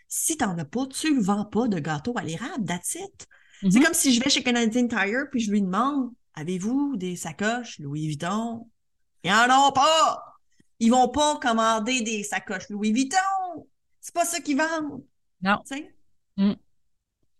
[0.08, 3.28] Si t'en as pas, tu ne vends pas de gâteau à l'érable, that's it.
[3.62, 3.84] C'est Mhm.
[3.84, 8.08] comme si je vais chez Canadian Tire puis je lui demande, avez-vous des sacoches Louis
[8.08, 8.70] Vuitton?
[9.24, 10.40] Ils en ont pas!
[10.80, 13.68] Ils vont pas commander des sacoches Louis Vuitton!
[14.00, 15.04] C'est pas ça qu'ils vendent!
[15.42, 15.58] Non.
[15.66, 15.96] Tu sais?
[16.38, 16.54] Mm.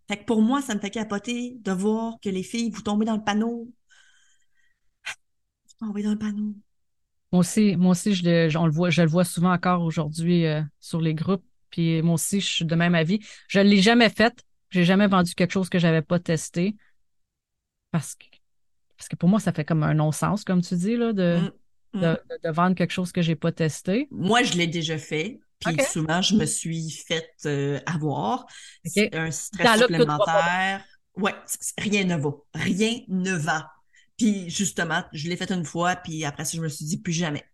[0.08, 3.06] Fait que pour moi, ça me fait capoter de voir que les filles, vous tombez
[3.06, 3.68] dans le panneau.
[5.84, 6.54] Vous tombez dans le panneau.
[7.32, 9.82] Moi aussi, moi aussi, je le, je- on le voit, je le vois souvent encore
[9.82, 11.44] aujourd'hui euh, sur les groupes.
[11.70, 13.20] Puis moi aussi, je suis de même avis.
[13.48, 14.32] Je ne l'ai jamais fait.
[14.70, 16.76] J'ai jamais vendu quelque chose que j'avais pas testé.
[17.90, 18.24] Parce que,
[18.96, 21.38] parce que pour moi, ça fait comme un non-sens, comme tu dis, là, de,
[21.92, 22.00] Mm.
[22.00, 22.16] de, Mm.
[22.30, 24.08] de- de vendre quelque chose que j'ai pas testé.
[24.10, 25.40] Moi, je l'ai déjà fait.
[25.60, 28.46] Puis souvent, je me suis fait euh, avoir.
[28.84, 30.84] C'est un stress supplémentaire.
[31.16, 31.34] Ouais,
[31.78, 32.30] rien ne va.
[32.54, 33.70] Rien ne va.
[34.16, 37.12] Puis justement, je l'ai fait une fois, puis après ça, je me suis dit plus
[37.12, 37.44] jamais.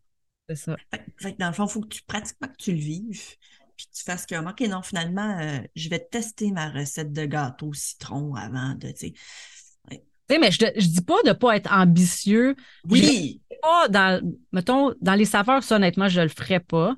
[0.48, 0.76] C'est ça.
[0.90, 3.36] Fait, fait que dans le fond, il faut que tu pratiquement que tu le vives.
[3.76, 7.24] Puis que tu fasses comme, OK, non, finalement, euh, je vais tester ma recette de
[7.24, 9.14] gâteau au citron avant de, tu sais.
[10.38, 12.54] Mais je, je dis pas de pas être ambitieux.
[12.88, 13.40] Oui!
[13.62, 16.94] Pas dans, mettons, dans les saveurs, ça, honnêtement, je le ferais pas.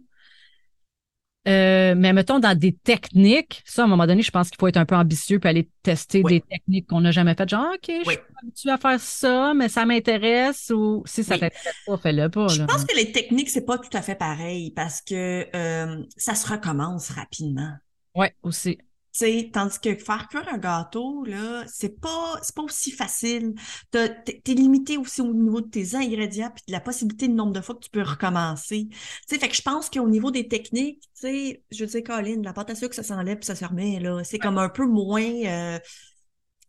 [1.48, 4.68] Euh, mais mettons, dans des techniques, ça, à un moment donné, je pense qu'il faut
[4.68, 6.34] être un peu ambitieux puis aller tester Oui.
[6.34, 7.48] des techniques qu'on n'a jamais faites.
[7.48, 8.14] Genre, OK, je Oui.
[8.14, 11.40] suis pas habituée à faire ça, mais ça m'intéresse ou si ça Oui.
[11.40, 12.46] t'intéresse pas, fais-le pas.
[12.48, 12.66] Je là.
[12.66, 16.46] pense que les techniques, c'est pas tout à fait pareil parce que euh, ça se
[16.48, 17.72] recommence rapidement.
[18.14, 18.78] Ouais, aussi.
[19.12, 23.54] Tu sais, tandis que faire cuire un gâteau, là, c'est pas, c'est pas aussi facile.
[23.90, 27.60] T'es limité aussi au niveau de tes ingrédients puis de la possibilité de nombre de
[27.60, 28.88] fois que tu peux recommencer.
[28.90, 32.02] Tu sais, fait que je pense qu'au niveau des techniques, tu sais, je veux dire,
[32.04, 34.24] Colin, la pâte à sucre, ça s'enlève puis ça se remet, là.
[34.24, 35.78] C'est comme un peu moins euh,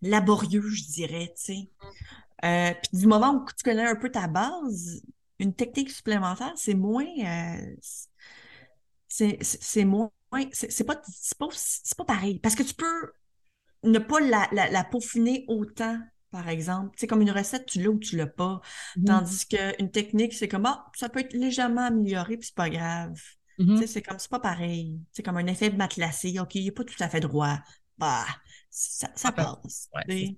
[0.02, 1.70] laborieux, je dirais, tu sais.
[2.44, 5.02] Euh, puis du moment où tu connais un peu ta base,
[5.40, 7.76] une technique supplémentaire, c'est moins, euh,
[9.08, 10.12] c'est moins,
[10.52, 12.40] c'est c'est pas, c'est pas, c'est pas pareil.
[12.40, 13.14] Parce que tu peux
[13.84, 16.00] ne pas la, la, la peaufiner autant,
[16.32, 16.98] par exemple.
[17.00, 18.62] Sais, comme une recette, tu l'as ou tu l'as pas.
[18.96, 19.06] Mhm.
[19.06, 23.20] Tandis qu'une technique, c'est comme, ah, ça peut être légèrement amélioré, puis c'est pas grave.
[23.58, 23.88] Mhm.
[23.88, 25.00] C'est comme, c'est pas pareil.
[25.12, 26.40] C'est comme un effet matelassé.
[26.40, 27.60] OK, il est pas tout à fait droit.
[27.98, 28.26] Bah,
[28.70, 29.90] ça, ça Ouais, passe.
[29.94, 30.36] ouais.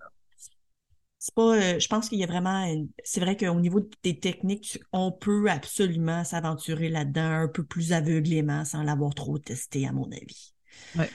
[1.26, 4.20] C'est pas, euh, je pense qu'il y a vraiment, une- c'est vrai qu'au niveau des
[4.20, 9.92] techniques, on peut absolument s'aventurer là-dedans un peu plus aveuglément sans l'avoir trop testé, à
[9.92, 10.54] mon avis.
[10.98, 11.10] Ouais.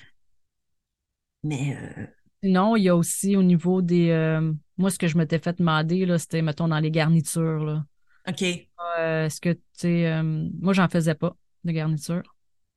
[1.43, 2.07] Mais, euh,
[2.43, 4.11] Sinon, il y a aussi au niveau des.
[4.11, 7.65] euh, Moi, ce que je m'étais fait demander, là, c'était, mettons, dans les garnitures.
[7.65, 7.85] Là.
[8.29, 8.69] OK.
[8.99, 12.23] Euh, Est-ce que, tu sais, moi, j'en faisais pas de garniture.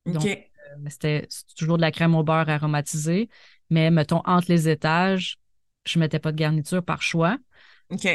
[0.06, 0.14] OK.
[0.14, 0.28] Donc,
[0.90, 3.28] c'était toujours de la crème au beurre aromatisée.
[3.70, 5.38] Mais, mettons, entre les étages,
[5.86, 7.36] je mettais pas de garniture par choix.
[7.90, 8.06] OK.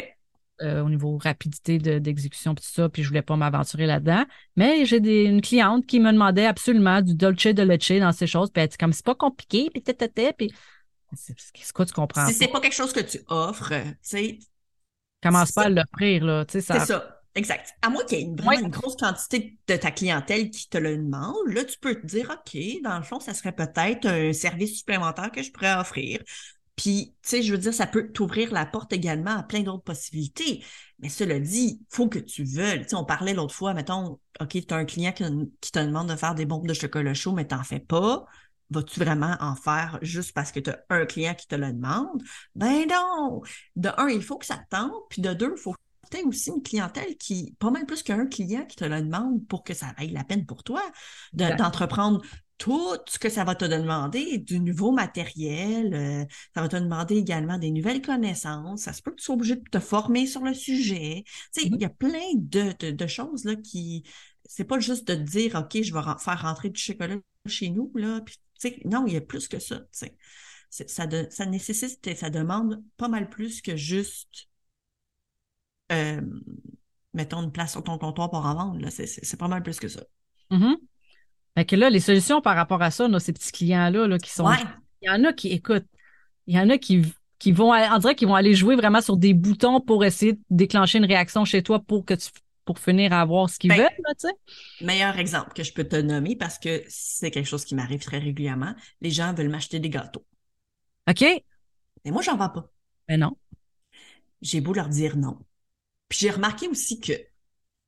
[0.61, 4.25] euh, au niveau rapidité de- d'exécution puis tout ça, puis je voulais pas m'aventurer là-dedans.
[4.57, 8.51] Mais j'ai une cliente qui me demandait absolument du dolce de leche dans ces choses,
[8.51, 10.51] puis elle dit comme c'est pas compliqué, puis tata, puis
[11.13, 14.39] c'est quoi tu comprends Si c'est pas quelque chose que tu offres, tu sais,
[15.23, 16.79] Commence pas à l'offrir là, tu sais ça.
[16.81, 17.15] c'est ça.
[17.35, 17.69] Exact.
[17.81, 18.59] À moins qu'il y ait une- vraiment Ouais.
[18.61, 22.29] une grosse quantité de ta clientèle qui te le demande, là, tu peux te dire,
[22.31, 26.19] OK, dans le fond, ça serait peut-être un service supplémentaire que je pourrais offrir.
[26.79, 29.83] Puis, tu sais, je veux dire, ça peut t'ouvrir la porte également à plein d'autres
[29.83, 30.63] possibilités.
[30.99, 32.83] Mais cela dit, faut que tu veuilles.
[32.83, 35.25] Tu sais, on parlait l'autre fois, mettons, OK, tu as un client qui,
[35.59, 38.25] qui te demande de faire des bombes de chocolat chaud, mais t'en fais pas.
[38.69, 42.23] Vas-tu vraiment en faire juste parce que tu as un client qui te le demande?
[42.55, 43.41] Ben non!
[43.75, 45.77] De un, il faut que ça te tente, puis de deux, il faut que
[46.11, 49.45] tu aies aussi une clientèle qui, pas mal plus qu'un client qui te le demande
[49.47, 50.81] pour que ça vaille la peine pour toi
[51.33, 52.21] de- d'entreprendre
[52.59, 57.17] tout ce que ça va te demander, du nouveau matériel, euh, ça va te demander
[57.17, 60.43] également des nouvelles connaissances, ça se peut que tu sois obligé de te former sur
[60.43, 61.23] le sujet.
[61.55, 61.75] Tu sais, Mhm.
[61.75, 64.03] il y a plein de, de, de choses là qui,
[64.45, 67.17] c'est pas juste de te dire, OK, je vais faire rentrer du chocolat
[67.47, 70.17] chez nous, là, puis, tu sais, non, il y a plus que ça, tu sais.
[70.87, 74.49] Ça, de- ça nécessite et ça demande pas mal plus que juste,
[75.91, 76.21] euh,
[77.13, 78.91] mettons, une place sur ton comptoir pour en vendre, là.
[78.91, 80.01] C'est- C'est c'est pas mal plus que ça.
[80.49, 80.88] Mhm.
[81.57, 84.29] Fait que là, les solutions par rapport à ça, là, ces petits clients-là là, qui
[84.29, 84.45] sont.
[84.47, 84.55] Ouais.
[85.01, 85.87] Il y en a qui écoutent.
[86.47, 87.01] Il y en a qui,
[87.37, 90.39] qui vont, on dirait qu'ils vont aller jouer vraiment sur des boutons pour essayer de
[90.49, 92.29] déclencher une réaction chez toi pour que tu
[92.65, 94.85] pour finir à avoir ce qu'ils Ben, veulent, là, tu sais.
[94.85, 98.19] Meilleur exemple que je peux te nommer parce que c'est quelque chose qui m'arrive très
[98.19, 98.75] régulièrement.
[99.01, 100.23] Les gens veulent m'acheter des gâteaux.
[101.09, 101.21] OK?
[102.05, 102.71] Mais moi, j'en vends pas.
[103.07, 103.35] Ben non.
[104.43, 105.39] J'ai beau leur dire non.
[106.09, 107.13] Puis j'ai remarqué aussi que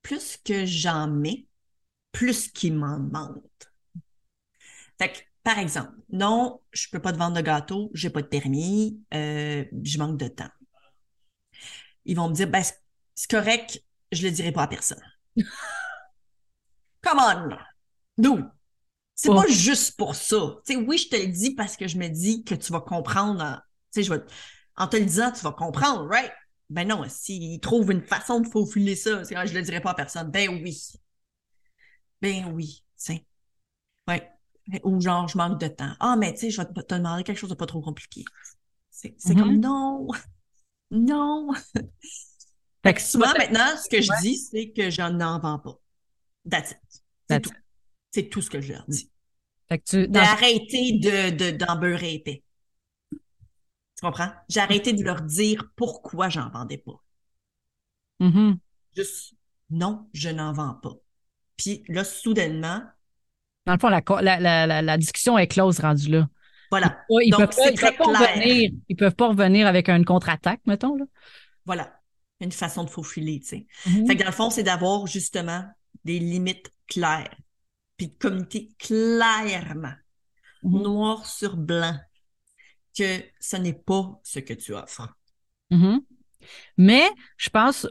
[0.01, 1.45] plus que j'en mets,
[2.11, 3.41] plus qu'ils m'en demandent.
[4.97, 8.27] Fait que, par exemple, non, je peux pas te vendre de gâteau, j'ai pas de
[8.27, 10.49] permis, euh, je manque de temps.
[12.05, 15.01] Ils vont me dire, ben, c'est- correct, je le dirai pas à personne.
[17.01, 17.49] Come on!
[18.17, 18.43] Nous!
[19.15, 19.35] C'est Oh.
[19.35, 20.37] pas juste pour ça.
[20.65, 22.81] Tu sais, oui, je te le dis parce que je me dis que tu vas
[22.81, 23.41] comprendre.
[23.43, 23.55] en-
[23.93, 24.21] Tu sais, je vais,
[24.77, 26.31] en te le disant, tu vas comprendre, right?
[26.69, 29.95] Ben non, s'ils trouvent une façon de faufiler ça, c'est, je le dirai pas à
[29.95, 30.31] personne.
[30.31, 30.77] Ben oui.
[32.21, 32.83] Ben oui.
[34.07, 34.31] Ouais.
[34.83, 35.93] Ou genre, je manque de temps.
[35.99, 38.23] Ah, mais tu sais, je vais te demander quelque chose de pas trop compliqué.
[38.91, 39.41] C'est c'est Mhm.
[39.41, 40.07] comme non.
[40.91, 41.51] Non.
[42.83, 45.79] Fait que Souvent, maintenant, ce que je dis, c'est que j'en en vends pas.
[46.49, 46.77] That's it.
[46.91, 47.55] C'est That's tout.
[48.11, 49.09] C'est tout ce que je leur dis.
[49.69, 52.43] fait que tu, D'arrêter de, de, d'en beurrer épais.
[53.95, 54.31] Tu comprends?
[54.49, 57.01] J'ai arrêté de leur dire pourquoi j'en vendais pas.
[58.19, 58.61] Mhm.
[58.95, 59.33] Juste,
[59.69, 60.95] non, je n'en vends pas.
[61.61, 62.81] Puis là, soudainement,
[63.67, 66.27] Dans le fond, la, la, la, discussion est close rendue là.
[66.71, 68.35] voilà, Ils Donc, peuvent ils peuvent pas clair.
[68.35, 71.05] revenir, ils peuvent pas revenir avec une contre-attaque, mettons, là.
[71.65, 71.93] voilà.
[72.39, 73.67] Une façon de faufiler, tu sais.
[73.85, 74.07] Mhm.
[74.07, 75.63] Fait que dans le fond, c'est d'avoir justement
[76.05, 77.35] des limites claires.
[77.97, 79.93] Puis de communiquer clairement,
[80.63, 80.81] Mhm.
[80.81, 81.95] noir sur blanc,
[82.97, 85.07] que ce n'est pas ce que tu offres.
[85.69, 86.01] Mhm.
[86.77, 87.87] Mais je pense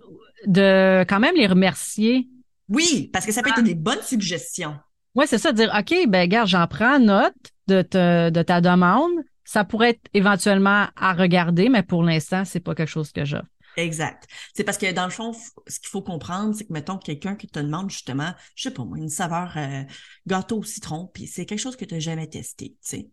[0.47, 2.29] de quand même les remercier.
[2.71, 4.77] Oui, parce que ça peut être des bonnes suggestions.
[5.15, 7.35] Oui, c'est ça, dire OK, ben regarde, j'en prends note
[7.67, 9.11] de, te- de ta demande.
[9.45, 13.49] Ça pourrait être éventuellement à regarder, mais pour l'instant, c'est pas quelque chose que j'offre.
[13.77, 14.27] Exact.
[14.55, 17.47] C'est parce que dans le fond, ce qu'il faut comprendre, c'est que mettons quelqu'un qui
[17.47, 19.83] te demande justement, je sais pas moi, une saveur euh,
[20.27, 23.11] gâteau au citron, puis c'est quelque chose que tu n'as jamais testé, tu sais.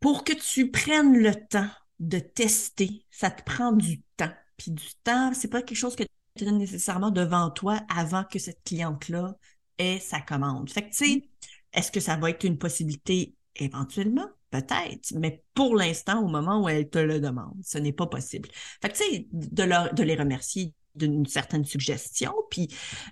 [0.00, 4.32] Pour que tu prennes le temps de tester, ça te prend du temps.
[4.56, 6.04] Puis du temps, c'est pas quelque chose que
[6.42, 9.36] nécessairement devant toi avant que cette cliente-là
[9.78, 10.70] ait sa commande.
[10.70, 11.28] Fait que tu sais,
[11.72, 13.34] est-ce que ça va être une possibilité?
[13.56, 14.28] Éventuellement?
[14.50, 18.48] Peut-être, mais pour l'instant, au moment où elle te le demande, ce n'est pas possible.
[18.80, 22.68] Fait que, tu sais, de, leur- de les remercier d'une certaine suggestion, puis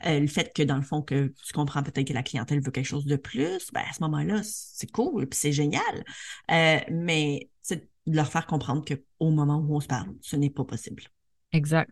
[0.06, 2.70] euh, le fait que, dans le fond, que tu comprends peut-être que la clientèle veut
[2.70, 6.04] quelque chose de plus, ben, à ce moment-là, c'est cool, puis c'est génial.
[6.52, 10.50] Euh, mais c'est de leur faire comprendre qu'au moment où on se parle, ce n'est
[10.50, 11.02] pas possible.
[11.50, 11.90] Exact.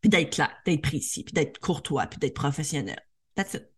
[0.00, 3.00] Puis d'être clair, d'être précis, puis d'être courtois, puis d'être professionnel.
[3.34, 3.68] That's it.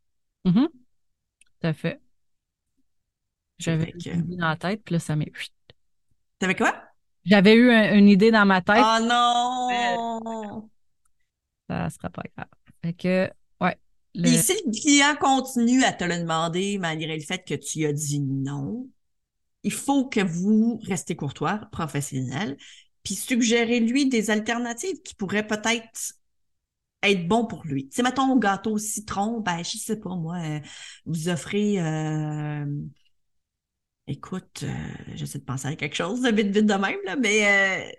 [0.44, 0.68] Mhm.
[0.68, 2.00] Tout à fait.
[3.58, 5.30] J'avais que- une idée dans la tête, puis là, ça m'est.
[6.38, 6.74] T'avais quoi?
[7.24, 10.68] J'avais eu un- une idée dans ma tête, Oh non!
[11.68, 12.48] ça sera pas grave.
[12.84, 13.30] Fait que,
[13.60, 13.76] ouais.
[14.14, 17.86] le- Puis si le client continue à te le demander malgré le fait que tu
[17.86, 18.88] as dit non,
[19.62, 22.56] il faut que vous restez courtois, professionnel,
[23.02, 26.14] puis suggérer-lui des alternatives qui pourraient peut-être
[27.02, 27.88] être bon pour lui.
[27.88, 30.60] Tu sais, mettons, gâteau au citron, ben, je sais pas, moi, euh,
[31.04, 32.64] vous offrez, euh,
[34.06, 37.92] écoute, euh, j'essaie de penser à quelque chose de vite, vite de même, là, mais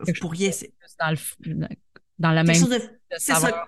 [0.00, 0.50] vous pourriez...
[1.00, 1.66] Dans, le,
[2.18, 2.56] dans la même...
[3.16, 3.66] C'est ça,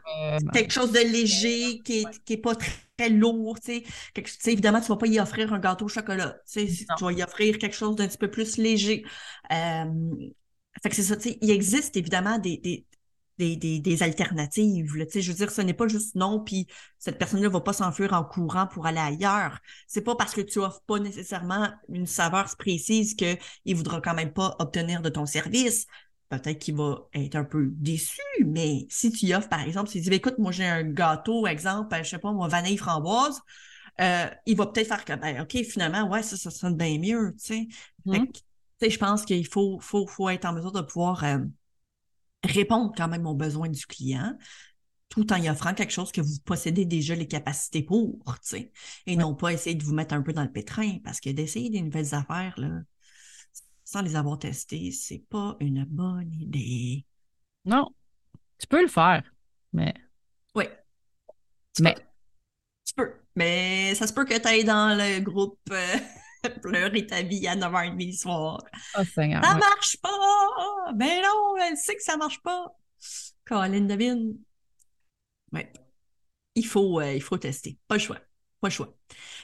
[0.52, 3.82] quelque chose de léger, qui est, qui est pas très lourd, tu
[4.14, 4.50] sais.
[4.50, 7.22] évidemment, tu vas pas y offrir un gâteau au chocolat, tu sais, tu vas y
[7.22, 9.04] offrir quelque chose d'un petit peu plus léger.
[9.48, 12.86] fait que c'est ça, tu sais, il existe évidemment des, des,
[13.38, 14.96] des, des, des alternatives.
[14.96, 15.04] Là.
[15.14, 16.66] Je veux dire, ce n'est pas juste non, puis
[16.98, 19.58] cette personne-là ne va pas s'enfuir en courant pour aller ailleurs.
[19.86, 24.14] C'est pas parce que tu offres pas nécessairement une saveur précise qu'il ne voudra quand
[24.14, 25.86] même pas obtenir de ton service.
[26.28, 30.10] Peut-être qu'il va être un peu déçu, mais si tu offres, par exemple, s'il dit
[30.10, 33.40] ben, écoute, moi j'ai un gâteau, exemple, je sais pas, moi, vanille framboise,
[34.00, 37.34] euh, il va peut-être faire que ben, OK, finalement, ouais, ça, ça sonne bien mieux.
[37.42, 37.68] Tu
[38.06, 38.88] sais.
[38.88, 41.38] Je pense qu'il faut, faut, faut être en mesure de pouvoir euh,
[42.44, 44.36] répondre quand même aux besoins du client
[45.08, 48.72] tout en y offrant quelque chose que vous possédez déjà les capacités pour, tu sais,
[49.06, 51.70] et non pas essayer de vous mettre un peu dans le pétrin, parce que d'essayer
[51.70, 52.80] des nouvelles affaires, là,
[53.86, 57.06] sans les avoir testées, c'est pas une bonne idée.
[57.64, 57.88] Non,
[58.58, 59.22] tu peux le faire,
[59.72, 59.94] mais...
[60.56, 60.64] Oui.
[61.80, 61.94] mais...
[62.84, 65.60] Tu peux, mais ça se peut que tu ailles dans le groupe...
[65.70, 65.96] Euh,
[66.62, 68.62] pleurer ta vie à 9h30 le soir.
[68.98, 70.92] Oh, Seigneur, ça marche pas!
[70.94, 72.76] Ben non, elle sait que ça marche pas.
[73.44, 74.36] Colin Devine.
[75.52, 75.72] Ouais.
[76.54, 77.78] Il faut, euh, il faut tester.
[77.88, 78.18] Pas le choix.
[78.60, 78.96] Pas le choix.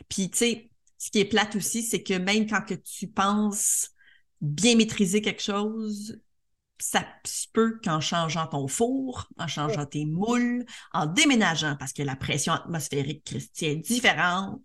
[0.08, 3.91] Puis, tu sais, ce qui est plate aussi, c'est que même quand que tu penses
[4.42, 6.20] bien maîtriser quelque chose,
[6.78, 12.02] ça se peut qu'en changeant ton four, en changeant tes moules, en déménageant, parce que
[12.02, 14.60] la pression atmosphérique, Christian, est différente,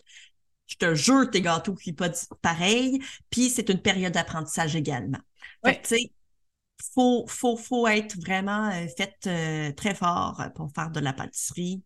[0.66, 2.10] je te jure, tes gâteaux qui pas
[2.42, 3.00] pareil.
[3.30, 5.20] Puis c'est une période d'apprentissage également.
[5.64, 6.12] Fait tu sais,
[6.94, 11.84] faut, faut, faut être vraiment euh, fait euh, très fort pour faire de la pâtisserie.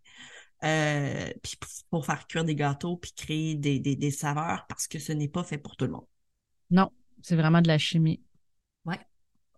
[0.63, 1.57] Euh, puis
[1.89, 5.27] pour faire cuire des gâteaux puis créer des, des, des saveurs parce que ce n'est
[5.27, 6.05] pas fait pour tout le monde.
[6.69, 6.91] Non,
[7.23, 8.21] c'est vraiment de la chimie.
[8.85, 8.99] Ouais.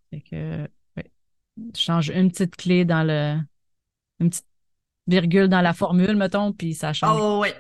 [0.09, 1.11] Fait que, ouais.
[1.75, 3.39] change une petite clé dans le.
[4.19, 4.47] Une petite
[5.07, 7.19] virgule dans la formule, mettons, puis ça change.
[7.19, 7.55] Oh, ouais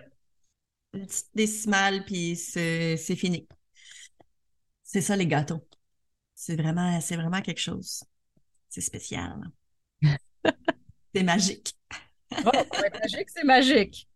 [0.93, 3.47] une petite décimale, puis c'est fini.
[4.83, 5.67] C'est ça, les gâteaux.
[6.35, 8.03] C'est vraiment, c'est vraiment quelque chose.
[8.69, 9.41] C'est spécial.
[11.15, 11.73] c'est magique.
[12.45, 14.09] oh, c'est magique, c'est magique.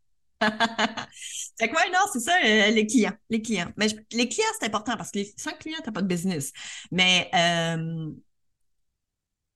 [1.55, 3.13] C'est quoi, non, c'est ça, euh, les clients.
[3.29, 3.71] Les clients.
[3.77, 6.51] Mais les clients, c'est important parce que sans clients, tu n'as pas de business.
[6.91, 8.11] Mais euh,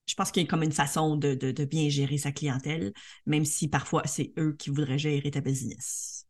[0.08, 2.91] je pense qu'il y a comme une façon de, de, bien gérer sa clientèle,
[3.26, 6.26] même si parfois c'est eux qui voudraient gérer ta business.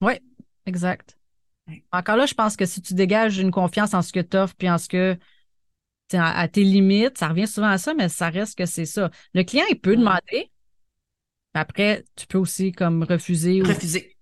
[0.00, 0.14] Oui,
[0.66, 1.18] exact.
[1.92, 4.54] Encore là, je pense que si tu dégages une confiance en ce que tu offres
[4.56, 5.18] puis en ce que
[6.14, 9.10] à, tes limites, ça revient souvent à ça, mais ça reste que c'est ça.
[9.34, 10.51] Le client, il peut demander.
[11.54, 14.16] Après, tu peux aussi comme refuser refuser.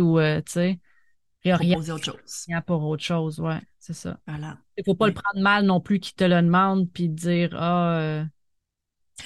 [0.00, 0.80] ou, euh, tu sais,
[1.42, 2.46] réorienter autre chose.
[2.66, 4.18] pour autre chose, ouais, c'est ça.
[4.26, 4.58] Voilà.
[4.76, 7.98] Il faut pas le prendre mal non plus qu'il te le demande puis dire ah
[7.98, 8.24] euh,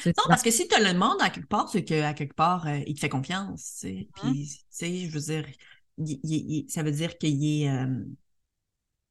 [0.06, 2.80] non, parce que si tu le demandes à quelque part, c'est qu'à quelque part, euh,
[2.86, 3.78] il te fait confiance.
[3.80, 4.08] Tu sais.
[4.16, 7.70] Puis, tu sais, je veux dire, ça veut dire qu'il est,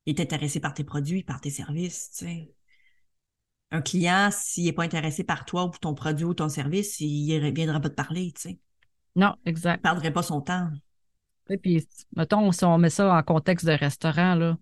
[0.05, 2.11] est intéressé par tes produits, par tes services.
[2.17, 2.53] Tu sais.
[3.73, 6.99] Un client, s'il n'est pas intéressé par toi ou pour ton produit ou ton service,
[6.99, 8.31] il ne viendra pas te parler.
[8.35, 8.59] Tu sais.
[9.15, 9.81] Non, exact.
[9.83, 10.69] Il ne perdrait pas son temps.
[11.49, 11.83] Et puis,
[12.15, 14.57] mettons, si on met ça en contexte de restaurant, là,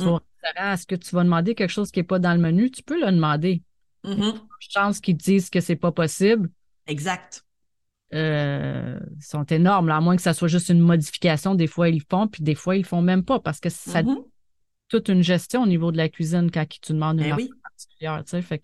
[0.00, 0.04] mm.
[0.04, 2.70] restaurant, est-ce que tu vas demander quelque chose qui n'est pas dans le menu?
[2.70, 3.62] Tu peux le demander.
[4.04, 4.34] Mm-hmm.
[4.60, 6.50] Chance qu'ils disent que c'est pas possible.
[6.86, 7.44] Exact.
[8.14, 11.54] Euh, sont énormes, là, à moins que ça soit juste une modification.
[11.54, 14.24] Des fois, ils font, puis des fois, ils font même pas parce que ça mm-hmm.
[14.88, 17.50] toute une gestion au niveau de la cuisine quand tu demandes une ben oui.
[17.76, 18.22] Particulière.
[18.42, 18.62] Fait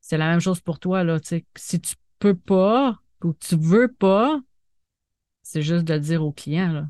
[0.00, 1.04] c'est la même chose pour toi.
[1.04, 1.18] Là,
[1.56, 4.40] si tu peux pas ou tu veux pas,
[5.42, 6.72] c'est juste de le dire au client.
[6.72, 6.88] Là.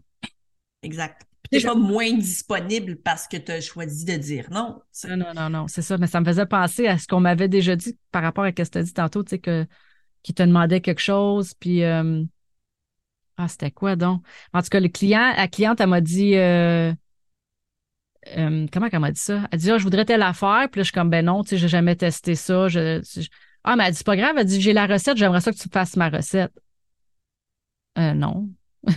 [0.82, 1.26] Exact.
[1.50, 4.80] Tu n'es pas moins disponible parce que tu as choisi de dire non.
[5.08, 5.98] Non, non, non, non, c'est ça.
[5.98, 8.52] Mais ça me faisait penser à ce qu'on m'avait déjà dit par rapport à ce
[8.54, 9.66] que tu as dit tantôt, tu sais, que
[10.22, 12.22] qui te demandait quelque chose, puis euh,
[13.36, 14.24] ah, c'était quoi donc?
[14.52, 16.92] En tout cas, le client, la cliente, elle m'a dit euh,
[18.36, 19.48] euh, comment elle m'a dit ça?
[19.50, 21.50] Elle dit ah, je voudrais telle affaire, puis là, je suis comme ben non, tu
[21.50, 22.66] sais, j'ai jamais testé ça.
[23.64, 25.58] ah, mais elle dit c'est pas grave, elle dit j'ai la recette, j'aimerais ça que
[25.58, 26.52] tu fasses ma recette.
[27.98, 28.48] Euh, non.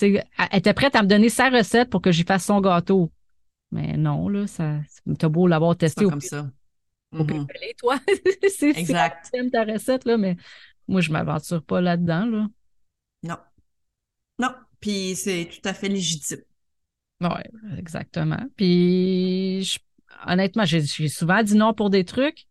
[0.00, 3.10] elle était prête à me donner sa recette pour que j'y fasse son gâteau.
[3.70, 4.78] Mais non, là, ça,
[5.18, 6.04] t'as beau l'avoir testé.
[6.04, 6.48] Pas comme ça.
[7.12, 7.46] Mm
[7.78, 7.98] toi.
[8.56, 9.30] c'est exact.
[9.52, 10.36] ta recette, là, mais
[10.88, 12.26] moi, je ne m'aventure pas là-dedans.
[12.26, 12.46] Là.
[13.22, 13.36] Non.
[14.38, 14.50] Non.
[14.80, 16.42] Puis c'est tout à fait légitime.
[17.20, 18.44] Oui, exactement.
[18.56, 19.78] Puis
[20.26, 22.46] honnêtement, j'ai souvent dit non pour des trucs.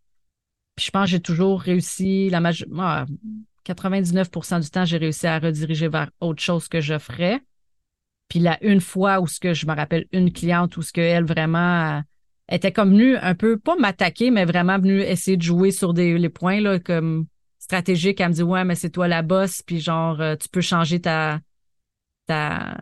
[0.76, 2.68] Puis je pense que j'ai toujours réussi, la major...
[3.66, 7.40] 99% du temps, j'ai réussi à rediriger vers autre chose que je ferais.
[8.28, 11.24] Puis là, une fois où ce que je me rappelle une cliente où ce qu'elle
[11.24, 12.02] vraiment
[12.50, 16.18] était comme venue un peu, pas m'attaquer, mais vraiment venue essayer de jouer sur des
[16.18, 17.28] les points là, comme
[17.60, 18.20] stratégiques.
[18.20, 21.00] Elle me dit Ouais, mais c'est toi la bosse, puis genre, euh, tu peux changer
[21.00, 21.40] ta
[22.28, 22.78] ta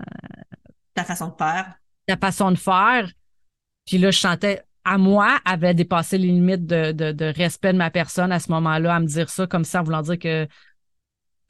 [0.94, 1.74] ta façon de faire.
[2.06, 3.10] Ta façon de faire.
[3.86, 7.78] Puis là, je sentais à moi, avait dépassé les limites de, de, de respect de
[7.78, 10.48] ma personne à ce moment-là, à me dire ça comme ça, en voulant dire que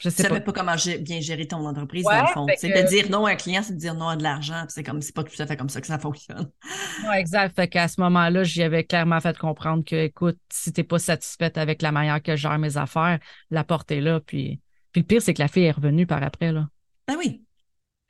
[0.01, 0.41] je sais pas.
[0.41, 2.47] pas comment bien gérer ton entreprise, dans le fond.
[2.57, 4.65] C'est de dire non à un client, c'est de dire non à de l'argent.
[4.67, 6.49] C'est comme, c'est pas tout à fait comme ça que ça fonctionne.
[7.07, 7.55] Ouais, exact.
[7.55, 11.57] Fait qu'à ce moment-là, j'y avais clairement fait comprendre que, écoute, si t'es pas satisfaite
[11.57, 14.19] avec la manière que je gère mes affaires, la porte est là.
[14.19, 14.59] Puis,
[14.91, 16.67] puis le pire, c'est que la fille est revenue par après, là.
[17.07, 17.43] Ben oui.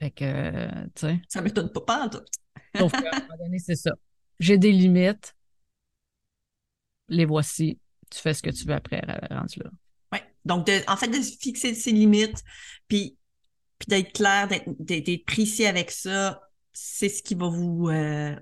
[0.01, 1.21] Fait que, tu sais.
[1.29, 2.23] Ça m'étonne pas, pas en tout.
[2.75, 3.91] Sauf qu'à un moment donné, c'est ça.
[4.39, 5.35] J'ai des limites.
[7.07, 7.77] Les voici.
[8.09, 9.69] Tu fais ce que tu veux après, rendu là.
[10.43, 12.43] Donc, en fait, de fixer ses limites,
[12.87, 13.15] puis,
[13.77, 14.47] puis d'être clair,
[14.79, 16.41] d'être précis avec ça,
[16.73, 18.35] c'est ce qui va vous, euh,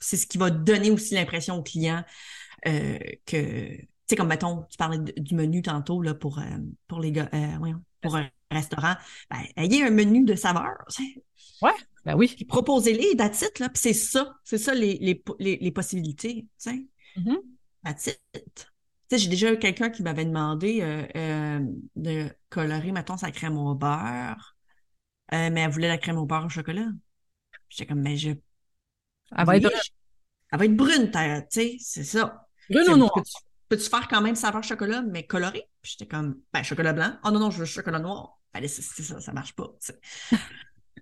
[0.00, 2.02] c'est ce qui va donner aussi l'impression au client
[2.66, 6.98] euh, que, tu sais, comme mettons, tu parlais du menu tantôt là pour euh, pour
[6.98, 7.30] les gars,
[8.00, 8.94] pour un restaurant,
[9.30, 10.86] ben, ayez un menu de saveurs.
[11.62, 11.70] Ouais,
[12.04, 12.36] ben oui.
[12.48, 13.68] Proposez-les, that's it, là.
[13.68, 14.98] Puis c'est ça, c'est ça les,
[15.38, 16.86] les, les, possibilités, tu sais.
[17.16, 17.38] Mm-hmm.
[17.84, 18.70] That's it
[19.18, 21.60] j'ai déjà eu quelqu'un qui m'avait demandé euh, euh,
[21.96, 24.56] de colorer, mettons, sa crème au beurre,
[25.32, 26.86] euh, mais elle voulait la crème au beurre au chocolat.
[27.68, 28.30] J'étais comme, mais je.
[29.36, 29.70] Elle va, être...
[30.52, 31.18] elle va être brune, tu
[31.50, 32.48] sais, c'est ça.
[32.68, 33.22] Brune ou noire?
[33.68, 35.68] Peux-tu faire quand même saveur chocolat, mais coloré?
[35.82, 37.16] j'étais comme, ben, chocolat blanc.
[37.24, 38.39] Oh non, non, je veux chocolat noir.
[38.52, 39.70] Allez, c'est ça, ça marche pas.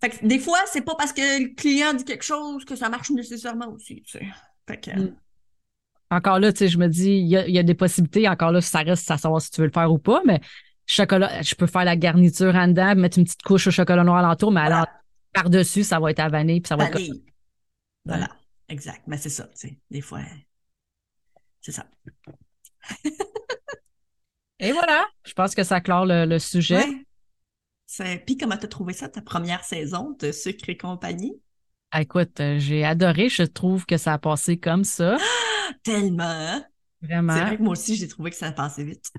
[0.01, 2.89] fait que des fois, c'est pas parce que le client dit quelque chose que ça
[2.89, 4.03] marche nécessairement aussi.
[4.67, 4.91] Fait que.
[4.91, 5.17] Mm
[6.11, 8.29] encore là, tu sais, je me dis, il y, a, des possibilités.
[8.29, 10.41] Encore là, ça reste à savoir si tu veux le faire ou pas, mais
[10.87, 14.19] chocolat, je peux faire la garniture en dedans, mettre une petite couche au chocolat noir
[14.19, 14.69] alentour, mais
[15.33, 16.99] par-dessus, ça va être à vanille, puis ça va être.
[18.05, 18.29] Voilà,
[18.69, 19.03] exact.
[19.07, 20.21] Mais c'est ça, tu sais, des fois,
[21.61, 21.87] c'est ça.
[24.61, 26.85] Et voilà, je pense que ça clore le, sujet.
[28.27, 31.41] Puis comment tu as trouvé ça, ta première saison de Sucre et compagnie?
[31.91, 33.29] Ah, écoute, euh, j'ai adoré.
[33.31, 35.17] Je trouve que ça a passé comme ça.
[35.83, 36.63] Tellement.
[37.01, 37.33] Vraiment.
[37.33, 39.11] C'est vrai que moi aussi, j'ai trouvé que ça a passé vite.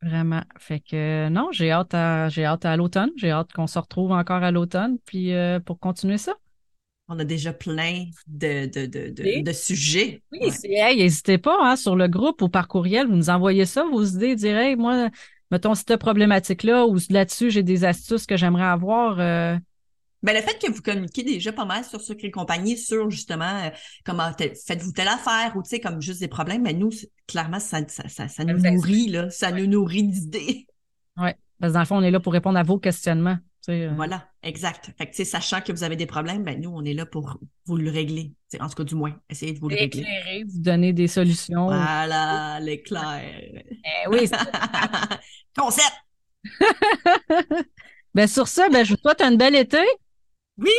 [0.00, 0.42] Vraiment.
[0.58, 3.10] Fait que non, j'ai hâte à j'ai hâte à l'automne.
[3.16, 6.34] J'ai hâte qu'on se retrouve encore à l'automne, puis euh, pour continuer ça.
[7.08, 10.22] On a déjà plein de, de, de, de, sujets.
[10.32, 14.02] Oui, n'hésitez pas hein, sur le groupe ou par courriel, vous nous envoyez ça, vos
[14.02, 15.08] idées, dire hey, moi,
[15.50, 19.20] mettons cette problématique-là ou là-dessus, j'ai des astuces que j'aimerais avoir.
[19.20, 19.56] Euh,
[20.22, 23.64] ben, le fait que vous communiquez déjà pas mal sur Sucre et compagnie, sur justement
[23.64, 23.70] euh,
[24.04, 26.90] comment faites-vous telle affaire ou tu sais, comme juste des problèmes, mais ben, nous,
[27.26, 30.66] clairement, ça, ça, ça, nous nourrit, là, ça nous nourrit d'idées.
[31.16, 31.30] Oui,
[31.60, 33.38] parce que dans le fond, on est là pour répondre à vos questionnements.
[33.68, 33.92] Euh.
[33.96, 34.92] Voilà, exact.
[34.96, 37.76] Fait que, sachant que vous avez des problèmes, ben, nous, on est là pour vous
[37.76, 38.34] le régler.
[38.60, 40.02] en tout cas, du moins, essayez de vous le régler.
[40.02, 41.66] Éclairer, vous donner des solutions.
[41.66, 43.22] Voilà, l'éclair.
[43.24, 44.28] Eh oui,
[45.56, 45.92] Concept!
[48.14, 49.84] ben, sur ça, ben, je vous souhaite un bel été.
[50.58, 50.70] Oui,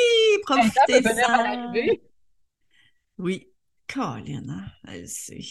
[0.44, 1.72] profitez ça.
[3.18, 3.48] Oui,
[3.88, 4.66] Colin, hein?
[4.88, 5.42] elle sait.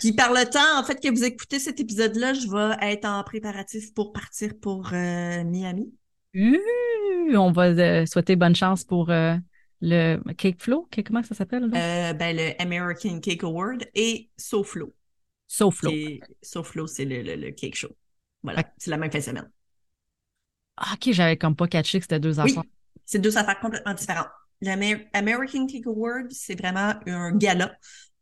[0.00, 3.22] Puis par le temps, en fait, que vous écoutez cet épisode-là, je vais être en
[3.22, 5.92] préparatif pour partir pour euh, Miami.
[6.34, 9.36] on va euh, souhaiter bonne chance pour euh,
[9.80, 10.88] le Cake Flow.
[11.04, 11.68] Comment ça s'appelle?
[11.70, 14.94] ben, le American Cake Award et SoFlo.
[15.48, 15.90] SoFlo.
[16.42, 17.96] SoFlo, c'est le, le, Cake Show.
[18.42, 19.50] Voilà, c'est la même fin de semaine.
[20.76, 22.62] Ah, OK, j'avais comme pas catché que c'était deux affaires.
[22.64, 22.70] Oui,
[23.04, 24.28] c'est deux affaires complètement différentes.
[24.60, 27.76] L'American Cake Award, c'est vraiment un gala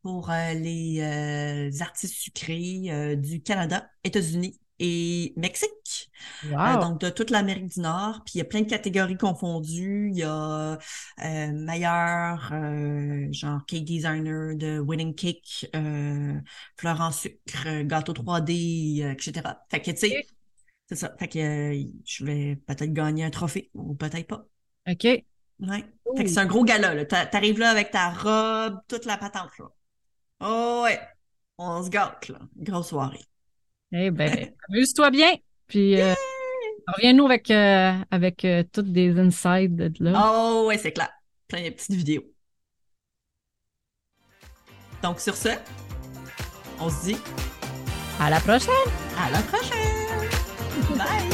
[0.04, 6.10] pour euh, les euh, artistes sucrés euh, du Canada, États-Unis et Mexique.
[6.42, 8.20] donc, de toute l'Amérique du Nord.
[8.26, 10.10] Puis, il y a plein de catégories confondues.
[10.12, 10.78] Il y a
[11.52, 12.52] meilleur,
[13.32, 15.70] genre cake designer de Winning Cake,
[16.76, 19.42] fleur en sucre, gâteau 3D, etc.
[19.70, 20.26] Fait que, tu sais,
[20.88, 21.14] c'est ça.
[21.18, 24.46] Fait que euh, je vais peut-être gagner un trophée ou peut-être pas.
[24.86, 25.04] OK.
[25.04, 25.24] Ouais.
[26.16, 27.04] Fait que c'est un gros gala, là.
[27.06, 29.66] T'arrives là avec ta robe, toute la patente, là.
[30.46, 31.00] Oh ouais.
[31.56, 32.38] On se gâte, là.
[32.56, 33.24] Grosse soirée.
[33.92, 35.32] Eh ben, amuse-toi bien.
[35.66, 36.14] Puis, euh,
[36.88, 40.32] reviens-nous avec, euh, avec toutes des insides de là.
[40.32, 41.10] Oh ouais, c'est clair.
[41.48, 42.24] Plein de petites vidéos.
[45.02, 45.50] Donc, sur ce,
[46.80, 47.16] on se dit...
[48.20, 48.74] À la prochaine!
[49.18, 50.28] À la prochaine!
[50.96, 51.33] Bye.